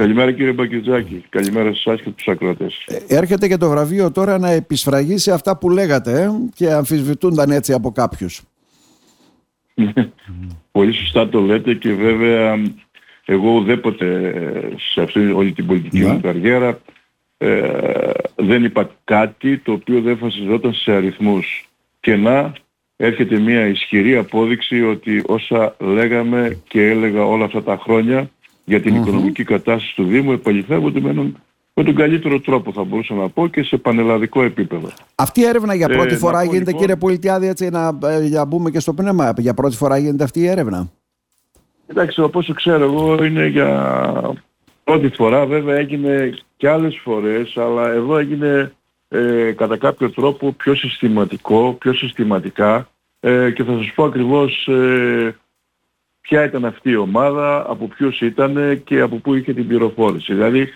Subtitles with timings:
[0.00, 1.24] Καλημέρα κύριε Μπακετζάκη.
[1.28, 2.84] Καλημέρα σε εσάς και τους ακροατές.
[2.86, 7.50] Ε, έρχεται και το βραβείο τώρα να επισφραγεί σε αυτά που λέγατε ε, και αμφισβητούνταν
[7.50, 8.42] έτσι από κάποιους.
[10.72, 12.58] Πολύ σωστά το λέτε και βέβαια
[13.24, 14.34] εγώ ουδέποτε
[14.92, 16.20] σε αυτή όλη την πολιτική μου ναι.
[16.20, 16.80] καριέρα
[17.38, 17.70] ε,
[18.36, 21.68] δεν είπα κάτι το οποίο δεν φασιζόταν σε αριθμούς.
[22.00, 22.52] Και να
[22.96, 28.30] έρχεται μια ισχυρή απόδειξη ότι όσα λέγαμε και έλεγα όλα αυτά τα χρόνια
[28.70, 31.36] για την οικονομική κατάσταση του Δήμου επαληθεύονται με, έναν,
[31.74, 34.88] με τον καλύτερο τρόπο θα μπορούσα να πω και σε πανελλαδικό επίπεδο.
[35.14, 38.44] Αυτή η έρευνα για πρώτη ε, φορά γίνεται λοιπόν, κύριε Πολιτιάδη έτσι να ε, για
[38.44, 40.90] μπούμε και στο πνεύμα για πρώτη φορά γίνεται αυτή η έρευνα.
[41.86, 43.70] Εντάξει από όσο ξέρω εγώ είναι για
[44.84, 48.72] πρώτη φορά βέβαια έγινε και άλλες φορές αλλά εδώ έγινε
[49.08, 52.88] ε, κατά κάποιο τρόπο πιο συστηματικό, πιο συστηματικά
[53.20, 55.36] ε, και θα σας πω ακριβώς ε,
[56.30, 60.34] ποια ήταν αυτή η ομάδα, από ποιους ήταν και από πού είχε την πληροφόρηση.
[60.34, 60.68] Δηλαδή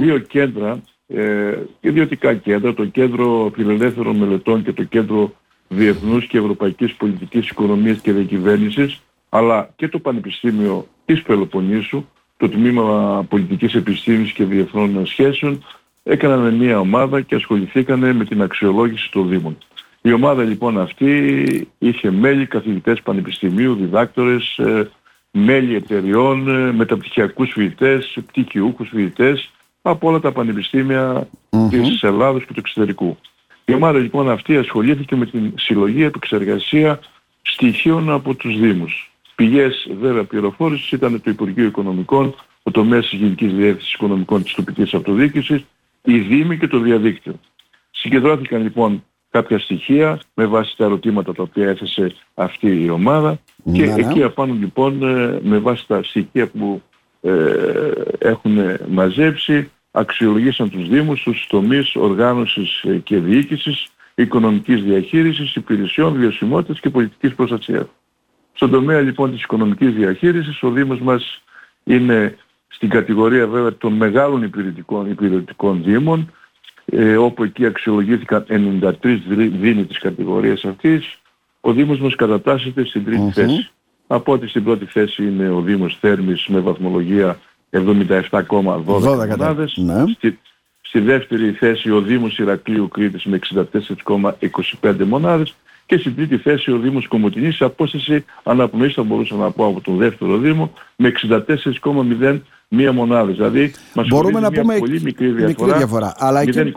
[0.00, 5.32] δύο κέντρα, ε, ιδιωτικά κέντρα, το Κέντρο Φιλελεύθερων Μελετών και το Κέντρο
[5.68, 12.04] Διεθνούς και Ευρωπαϊκής Πολιτικής Οικονομίας και Διακυβέρνησης, αλλά και το Πανεπιστήμιο της Πελοποννήσου,
[12.36, 15.64] το Τμήμα Πολιτικής Επιστήμης και Διεθνών Σχέσεων,
[16.02, 19.58] έκαναν μια ομάδα και ασχοληθήκαν με την αξιολόγηση των Δήμων.
[20.06, 24.90] Η ομάδα λοιπόν αυτή είχε μέλη, καθηγητές πανεπιστημίου, διδάκτορες, ε,
[25.30, 29.50] μέλη εταιριών, ε, μεταπτυχιακούς φοιτητές, πτυχιούχους φοιτητές
[29.82, 31.68] από όλα τα πανεπιστήμια mm-hmm.
[31.70, 33.18] της Ελλάδος και του εξωτερικού.
[33.64, 37.00] Η ομάδα λοιπόν αυτή ασχολήθηκε με την συλλογή επεξεργασία
[37.42, 39.12] στοιχείων από τους Δήμους.
[39.34, 44.94] Πηγές βέβαια πληροφόρησης ήταν το Υπουργείο Οικονομικών, ο τομέας της Γενικής Διεύθυνσης Οικονομικών της τοπικής
[44.94, 45.64] αυτοδιοίκησης,
[46.02, 47.40] η Δήμη και το διαδίκτυο.
[47.90, 53.38] Συγκεντρώθηκαν λοιπόν κάποια στοιχεία με βάση τα ερωτήματα τα οποία έθεσε αυτή η ομάδα
[53.72, 54.00] και ναι, ναι.
[54.00, 56.82] εκεί απάνω λοιπόν ε, με βάση τα στοιχεία που
[57.20, 57.32] ε,
[58.18, 66.80] έχουν μαζέψει αξιολογήσαν τους Δήμους, τους τομείς οργάνωσης ε, και διοίκησης, οικονομικής διαχείρισης, υπηρεσιών, βιωσιμότητας
[66.80, 67.86] και πολιτικής προστασίας.
[68.52, 71.42] Στον τομέα λοιπόν της οικονομικής διαχείρισης ο Δήμος μας
[71.84, 72.36] είναι
[72.68, 76.32] στην κατηγορία βέβαια των μεγάλων υπηρετικών, υπηρετικών Δήμων
[76.96, 78.92] ε, όπου εκεί αξιολογήθηκαν 93
[79.60, 81.18] δήμοι της κατηγορίας αυτής,
[81.60, 83.68] ο Δήμος μας κατατάσσεται στην τριτη θέση.
[84.06, 87.38] Από ότι στην πρώτη θέση είναι ο Δήμος Θέρμης με βαθμολογία
[87.70, 88.46] 77,12
[89.28, 89.76] μονάδες.
[89.76, 90.04] Ναι.
[90.14, 90.38] Στη,
[90.80, 93.38] στη δεύτερη θέση ο Δήμος Ηρακλείου Κρήτης με
[94.80, 95.54] 64,25 μονάδες
[95.86, 99.80] και στην τρίτη θέση ο Δήμος Κομωτινής σε απόσταση αναπνοής θα μπορούσα να πω από
[99.80, 101.12] τον δεύτερο Δήμο με
[101.84, 103.32] 64,0 μία μονάδα.
[103.32, 106.72] Δηλαδή μας μπορούμε να μια πούμε πολύ μικρή διαφορά, μικρή διαφορά αλλά 0,24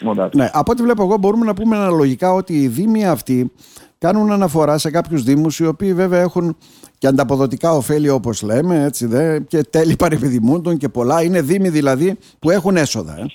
[0.00, 0.34] μονάδες.
[0.34, 3.52] Ναι, από ό,τι βλέπω εγώ μπορούμε να πούμε αναλογικά ότι οι δήμοι αυτοί
[3.98, 6.56] κάνουν αναφορά σε κάποιους δήμους οι οποίοι βέβαια έχουν
[6.98, 11.22] και ανταποδοτικά ωφέλη όπως λέμε έτσι, δε, και τέλη παρεπιδημούντων και πολλά.
[11.22, 13.18] Είναι δήμοι δηλαδή που έχουν έσοδα.
[13.18, 13.26] Ε.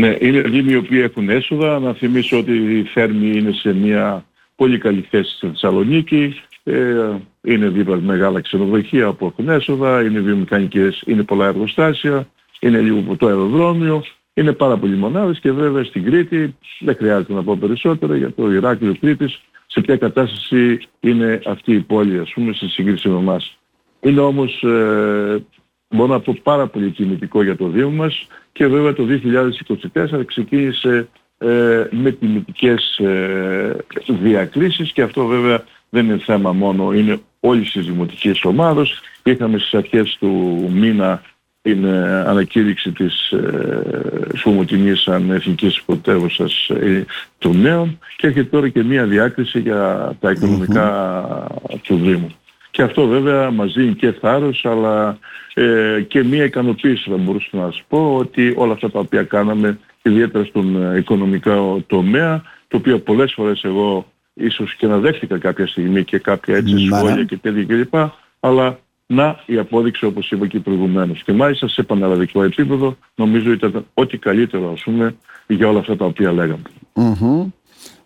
[0.00, 1.78] Ναι, είναι δήμοι οι οποίοι έχουν έσοδα.
[1.78, 4.24] Να θυμίσω ότι η Θέρμη είναι σε μια
[4.56, 6.34] πολύ καλή θέση στη Θεσσαλονίκη.
[6.64, 12.26] Ε, είναι δίπλα μεγάλα ξενοδοχεία που έχουν έσοδα, είναι βιομηχανικές, είναι πολλά εργοστάσια,
[12.60, 14.04] είναι λίγο από το αεροδρόμιο,
[14.34, 18.52] είναι πάρα πολλοί μονάδες και βέβαια στην Κρήτη, δεν χρειάζεται να πω περισσότερο για το
[18.52, 23.58] Ηράκλειο Κρήτης, σε ποια κατάσταση είναι αυτή η πόλη ας πούμε σε σύγκριση με εμάς.
[24.00, 25.44] Είναι όμως, ε,
[25.88, 31.08] μπορώ να πω πάρα πολύ κινητικό για το Δήμο μας και βέβαια το 2024 ξεκίνησε
[31.38, 33.76] ε, με τιμητικές ε,
[34.06, 35.64] διακρίσεις και αυτό βέβαια
[35.94, 39.00] δεν είναι θέμα μόνο, είναι όλης της δημοτικής ομάδος.
[39.22, 40.28] Είχαμε στις αρχές του
[40.72, 41.22] μήνα
[41.62, 47.04] την ε, ανακήρυξη της ε, σαν εθνικής πρωτεύουσας ε,
[47.38, 51.46] του νέων και έρχεται τώρα και μία διάκριση για τα οικονομικα
[51.82, 52.30] του Δήμου.
[52.70, 55.18] Και αυτό βέβαια μας δίνει και θάρρος αλλά
[55.54, 59.78] ε, και μία ικανοποίηση θα μπορούσα να σας πω ότι όλα αυτά τα οποία κάναμε
[60.02, 65.66] ιδιαίτερα στον ε, οικονομικό τομέα το οποίο πολλές φορές εγώ ίσως και να δέχτηκα κάποια
[65.66, 67.94] στιγμή και κάποια έτσι σχόλια και τέτοια κλπ.
[68.40, 71.22] Αλλά να η απόδειξη όπως είπα και προηγουμένως.
[71.22, 75.16] Και μάλιστα σε πανελλαδικό επίπεδο νομίζω ήταν ό,τι καλύτερο ας πούμε
[75.46, 76.62] για όλα αυτά τα οποία λέγαμε.
[76.94, 77.52] Mm-hmm.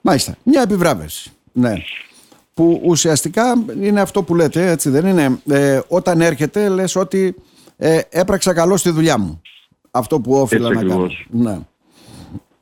[0.00, 0.36] Μάλιστα.
[0.42, 1.30] Μια επιβράβευση.
[1.52, 1.72] Ναι.
[2.54, 7.34] Που ουσιαστικά είναι αυτό που λέτε, έτσι δεν είναι; Ε, όταν έρχεται λες ότι
[7.76, 9.40] ε, έπραξα καλό στη δουλειά μου.
[9.90, 11.10] Αυτό που όφιλα να κάνω.
[11.31, 11.58] Ναι.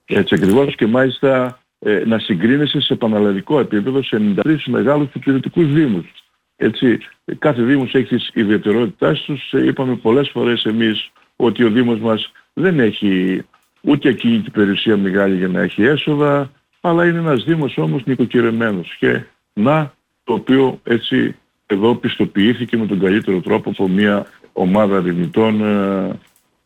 [0.05, 6.13] Έτσι ακριβώς και μάλιστα ε, να συγκρίνεσαι σε πανελλαδικό επίπεδο σε 93 μεγάλους υπηρετικούς δήμους.
[6.57, 6.99] Έτσι,
[7.39, 9.53] κάθε δήμος έχει τις ιδιαιτερότητάς τους.
[9.53, 13.43] Ε, είπαμε πολλές φορές εμείς ότι ο Δήμος μας δεν έχει
[13.81, 16.51] ούτε εκείνη την περιουσία μεγάλη για να έχει έσοδα,
[16.81, 18.97] αλλά είναι ένας Δήμος όμως νοικοκυρεμένος.
[18.99, 19.23] Και
[19.53, 19.95] να,
[20.25, 21.37] το οποίο έτσι
[21.67, 26.19] εδώ πιστοποιήθηκε με τον καλύτερο τρόπο από μια ομάδα ερευνητών, ε,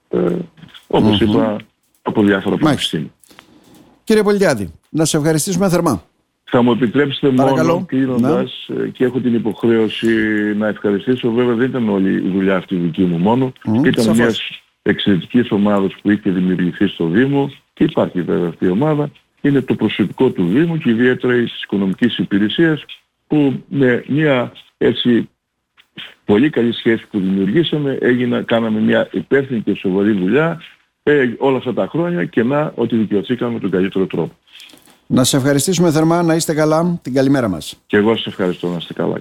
[0.08, 0.36] ε,
[0.86, 1.56] όπως είπα,
[2.02, 3.10] από διάφορα πανεπιστήμια.
[4.10, 6.04] Κύριε Πολιτιάδη, να σε ευχαριστήσουμε θερμά.
[6.44, 7.72] Θα μου επιτρέψετε Παρακαλώ.
[7.72, 10.08] μόνο κλείνοντας ε, και έχω την υποχρέωση
[10.56, 11.30] να ευχαριστήσω.
[11.30, 13.52] Βέβαια δεν ήταν όλη η δουλειά αυτή δική μου μόνο.
[13.64, 14.18] Μμμ, ήταν σαφώς.
[14.18, 19.10] μιας εξαιρετικής ομάδας που είχε δημιουργηθεί στο Δήμο και υπάρχει βέβαια αυτή η ομάδα.
[19.40, 22.84] Είναι το προσωπικό του Δήμου και ιδιαίτερα της οικονομικής υπηρεσίας
[23.26, 25.28] που με μια έτσι
[26.24, 30.60] πολύ καλή σχέση που δημιουργήσαμε έγινα, κάναμε μια υπεύθυνη και σοβαρή δουλειά
[31.02, 34.32] ε, όλα αυτά τα χρόνια και να ότι δικαιωθήκαμε με τον καλύτερο τρόπο.
[35.06, 36.98] Να σε ευχαριστήσουμε θερμά, να είστε καλά.
[37.02, 37.80] Την καλημέρα μας.
[37.86, 39.16] Και εγώ σας ευχαριστώ να είστε καλά.